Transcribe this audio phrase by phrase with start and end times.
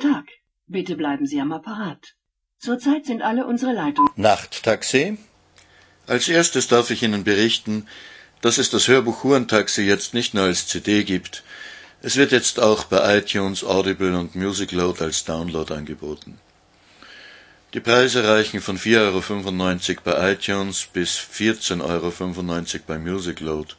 [0.00, 0.26] Tag.
[0.66, 2.14] Bitte bleiben Sie am Apparat.
[2.58, 4.10] Zurzeit sind alle unsere Leitungen.
[4.16, 5.18] Nachttaxi?
[6.06, 7.86] Als erstes darf ich Ihnen berichten,
[8.40, 11.44] dass es das Hörbuch Hurentaxi jetzt nicht nur als CD gibt.
[12.02, 16.38] Es wird jetzt auch bei iTunes, Audible und Musicload als Download angeboten.
[17.74, 23.74] Die Preise reichen von 4,95 Euro bei iTunes bis 14,95 Euro bei Musicload.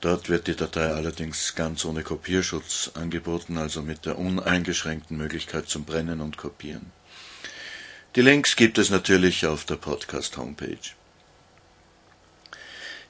[0.00, 5.84] Dort wird die Datei allerdings ganz ohne Kopierschutz angeboten, also mit der uneingeschränkten Möglichkeit zum
[5.84, 6.92] Brennen und Kopieren.
[8.14, 10.94] Die Links gibt es natürlich auf der Podcast-Homepage.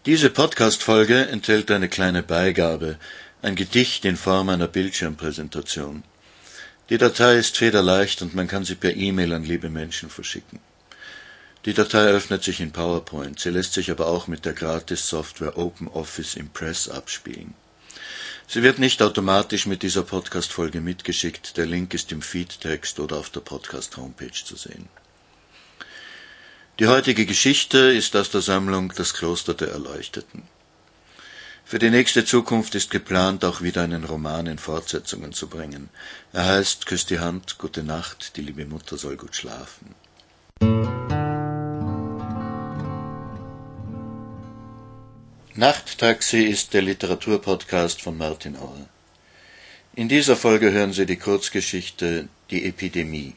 [0.04, 2.98] Diese Podcast-Folge enthält eine kleine Beigabe,
[3.42, 6.04] ein Gedicht in Form einer Bildschirmpräsentation.
[6.88, 10.60] Die Datei ist federleicht und man kann sie per E-Mail an liebe Menschen verschicken.
[11.66, 16.36] Die Datei öffnet sich in PowerPoint, sie lässt sich aber auch mit der Gratis-Software OpenOffice
[16.36, 17.54] Impress abspielen.
[18.46, 23.30] Sie wird nicht automatisch mit dieser Podcast-Folge mitgeschickt, der Link ist im Feedtext oder auf
[23.30, 24.88] der Podcast-Homepage zu sehen.
[26.78, 30.44] Die heutige Geschichte ist aus der Sammlung Das Kloster der Erleuchteten.
[31.64, 35.88] Für die nächste Zukunft ist geplant, auch wieder einen Roman in Fortsetzungen zu bringen.
[36.32, 39.96] Er heißt Küss die Hand, gute Nacht, die liebe Mutter soll gut schlafen.
[45.58, 48.90] Nachttaxi ist der Literaturpodcast von Martin Auer.
[49.94, 53.32] In dieser Folge hören Sie die Kurzgeschichte Die Epidemie.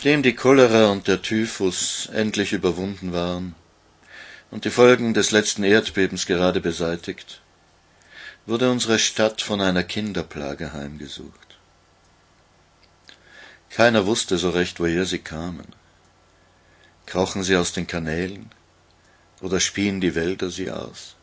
[0.00, 3.54] Nachdem die Cholera und der Typhus endlich überwunden waren
[4.50, 7.42] und die Folgen des letzten Erdbebens gerade beseitigt,
[8.46, 11.58] wurde unsere Stadt von einer Kinderplage heimgesucht.
[13.68, 15.66] Keiner wusste so recht, woher sie kamen.
[17.04, 18.50] Krauchen sie aus den Kanälen
[19.42, 21.14] oder spien die Wälder sie aus?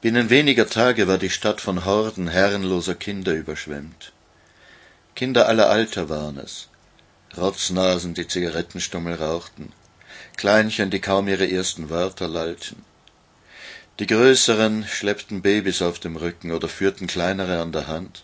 [0.00, 4.12] Binnen weniger Tage war die Stadt von Horden herrenloser Kinder überschwemmt.
[5.18, 6.68] Kinder aller Alter waren es.
[7.36, 9.72] Rotznasen, die Zigarettenstummel rauchten,
[10.36, 12.84] Kleinchen, die kaum ihre ersten Wörter lallten.
[13.98, 18.22] Die Größeren schleppten Babys auf dem Rücken oder führten kleinere an der Hand.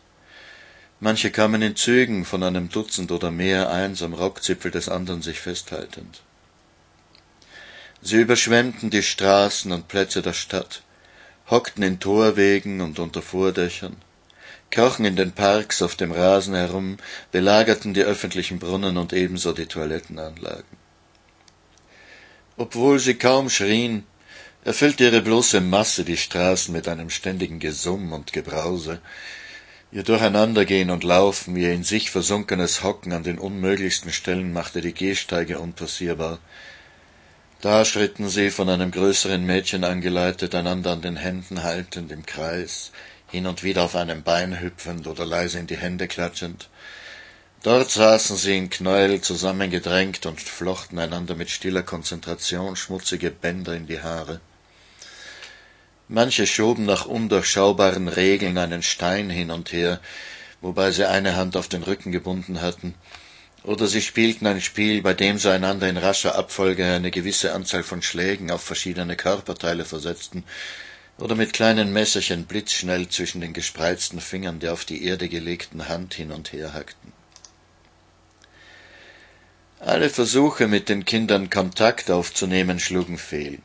[1.01, 5.41] Manche kamen in Zügen von einem Dutzend oder mehr eins am Rockzipfel des anderen sich
[5.41, 6.23] festhaltend.
[8.03, 10.83] Sie überschwemmten die Straßen und Plätze der Stadt,
[11.51, 13.97] hockten in Torwegen und unter Vordächern,
[14.75, 16.97] krochen in den Parks auf dem Rasen herum,
[17.31, 20.77] belagerten die öffentlichen Brunnen und ebenso die Toilettenanlagen.
[22.57, 24.05] Obwohl sie kaum schrien,
[24.65, 29.01] erfüllte ihre bloße Masse die Straßen mit einem ständigen Gesumm und Gebrause.
[29.93, 34.93] Ihr Durcheinandergehen und Laufen, ihr in sich versunkenes Hocken an den unmöglichsten Stellen machte die
[34.93, 36.41] Gehsteige unpassierbar.
[37.61, 42.91] Da schritten sie, von einem größeren Mädchen angeleitet, einander an den Händen haltend im Kreis,
[43.35, 46.69] hin und wieder auf einem Bein hüpfend oder leise in die Hände klatschend.
[47.65, 53.89] Dort saßen sie in Knäuel zusammengedrängt und flochten einander mit stiller Konzentration schmutzige Bänder in
[53.89, 54.41] die Haare.
[56.07, 59.99] Manche schoben nach undurchschaubaren Regeln einen Stein hin und her,
[60.61, 62.95] wobei sie eine Hand auf den Rücken gebunden hatten,
[63.65, 67.83] oder sie spielten ein Spiel, bei dem sie einander in rascher Abfolge eine gewisse Anzahl
[67.83, 70.45] von Schlägen auf verschiedene Körperteile versetzten,
[71.19, 76.15] oder mit kleinen Messerchen blitzschnell zwischen den gespreizten Fingern der auf die Erde gelegten Hand
[76.15, 77.13] hin und her hackten.
[79.81, 83.59] Alle Versuche, mit den Kindern Kontakt aufzunehmen, schlugen fehl.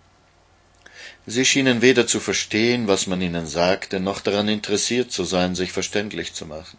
[1.25, 5.71] Sie schienen weder zu verstehen, was man ihnen sagte, noch daran interessiert zu sein, sich
[5.71, 6.77] verständlich zu machen.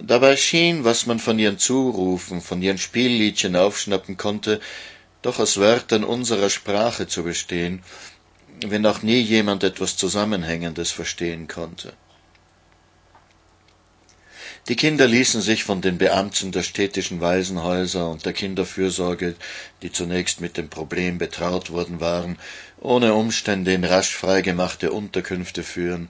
[0.00, 4.60] Dabei schien, was man von ihren Zurufen, von ihren Spielliedchen aufschnappen konnte,
[5.20, 7.84] doch aus Wörtern unserer Sprache zu bestehen,
[8.70, 11.92] wenn auch nie jemand etwas Zusammenhängendes verstehen konnte.
[14.68, 19.34] Die Kinder ließen sich von den Beamten der städtischen Waisenhäuser und der Kinderfürsorge,
[19.82, 22.38] die zunächst mit dem Problem betraut worden waren,
[22.80, 26.08] ohne Umstände in rasch freigemachte Unterkünfte führen.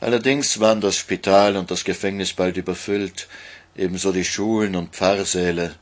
[0.00, 3.28] Allerdings waren das Spital und das Gefängnis bald überfüllt,
[3.76, 5.74] ebenso die Schulen und Pfarrsäle,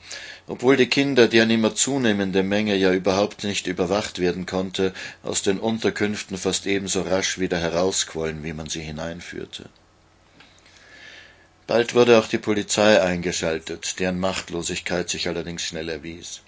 [0.47, 4.93] obwohl die Kinder, deren immer zunehmende Menge ja überhaupt nicht überwacht werden konnte,
[5.23, 9.69] aus den Unterkünften fast ebenso rasch wieder herausquollen, wie man sie hineinführte.
[11.67, 16.41] Bald wurde auch die Polizei eingeschaltet, deren Machtlosigkeit sich allerdings schnell erwies.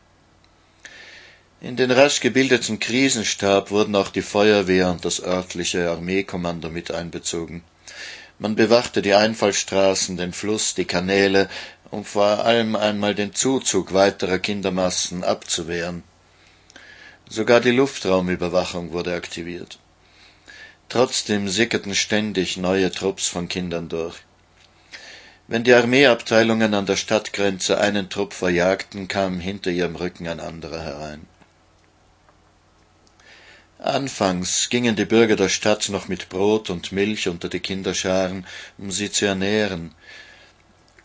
[1.61, 7.63] In den rasch gebildeten Krisenstab wurden auch die Feuerwehr und das örtliche Armeekommando mit einbezogen.
[8.43, 11.49] Man bewachte die Einfallstraßen, den Fluss, die Kanäle,
[11.93, 16.03] um vor allem einmal den Zuzug weiterer Kindermassen abzuwehren.
[17.29, 19.79] Sogar die Luftraumüberwachung wurde aktiviert.
[20.89, 24.17] Trotzdem sickerten ständig neue Trupps von Kindern durch.
[25.47, 30.83] Wenn die Armeeabteilungen an der Stadtgrenze einen Trupp verjagten, kam hinter ihrem Rücken ein anderer
[30.83, 31.29] herein.
[33.83, 38.47] Anfangs gingen die Bürger der Stadt noch mit Brot und Milch unter die Kinderscharen,
[38.79, 39.93] um sie zu ernähren.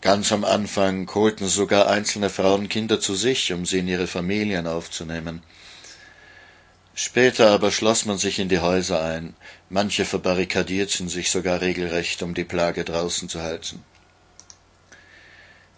[0.00, 4.68] Ganz am Anfang holten sogar einzelne Frauen Kinder zu sich, um sie in ihre Familien
[4.68, 5.42] aufzunehmen.
[6.94, 9.34] Später aber schloss man sich in die Häuser ein,
[9.70, 13.82] manche verbarrikadierten sich sogar regelrecht, um die Plage draußen zu halten.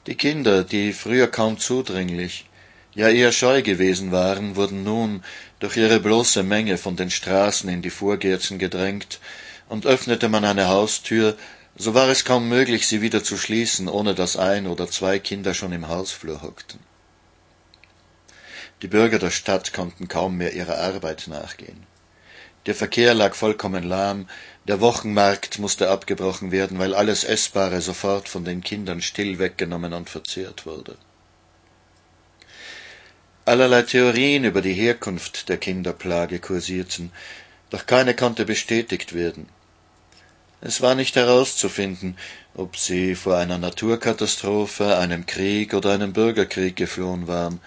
[0.07, 2.45] Die Kinder, die früher kaum zudringlich,
[2.95, 5.23] ja eher scheu gewesen waren, wurden nun
[5.59, 9.21] durch ihre bloße Menge von den Straßen in die Vorgärten gedrängt,
[9.69, 11.37] und öffnete man eine Haustür,
[11.77, 15.55] so war es kaum möglich, sie wieder zu schließen, ohne dass ein oder zwei Kinder
[15.55, 16.81] schon im Hausflur hockten.
[18.83, 21.87] Die Bürger der Stadt konnten kaum mehr ihrer Arbeit nachgehen.
[22.67, 24.29] Der Verkehr lag vollkommen lahm,
[24.67, 30.11] der Wochenmarkt musste abgebrochen werden, weil alles Essbare sofort von den Kindern still weggenommen und
[30.11, 30.97] verzehrt wurde.
[33.51, 37.11] Allerlei Theorien über die Herkunft der Kinderplage kursierten,
[37.71, 39.49] doch keine konnte bestätigt werden.
[40.61, 42.17] Es war nicht herauszufinden,
[42.55, 47.59] ob sie vor einer Naturkatastrophe, einem Krieg oder einem Bürgerkrieg geflohen waren,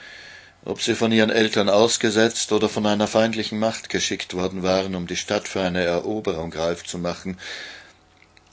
[0.64, 5.06] ob sie von ihren Eltern ausgesetzt oder von einer feindlichen Macht geschickt worden waren, um
[5.06, 7.38] die Stadt für eine Eroberung reif zu machen,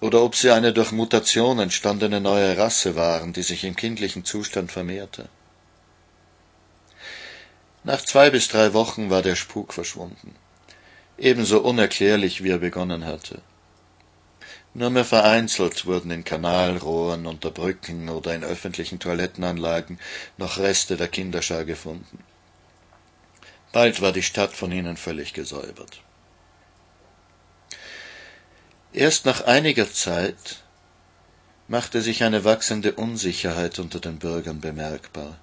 [0.00, 4.72] oder ob sie eine durch Mutation entstandene neue Rasse waren, die sich im kindlichen Zustand
[4.72, 5.28] vermehrte.
[7.82, 10.34] Nach zwei bis drei Wochen war der Spuk verschwunden,
[11.16, 13.40] ebenso unerklärlich wie er begonnen hatte.
[14.74, 19.98] Nur mehr vereinzelt wurden in Kanalrohren, unter Brücken oder in öffentlichen Toilettenanlagen
[20.36, 22.22] noch Reste der Kinderschar gefunden.
[23.72, 26.02] Bald war die Stadt von ihnen völlig gesäubert.
[28.92, 30.62] Erst nach einiger Zeit
[31.68, 35.38] machte sich eine wachsende Unsicherheit unter den Bürgern bemerkbar.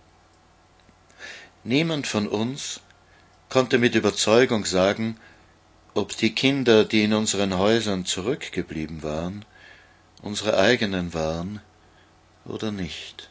[1.68, 2.80] Niemand von uns
[3.50, 5.18] konnte mit Überzeugung sagen,
[5.96, 9.44] ob die Kinder, die in unseren Häusern zurückgeblieben waren,
[10.22, 11.60] unsere eigenen waren
[12.46, 13.30] oder nicht.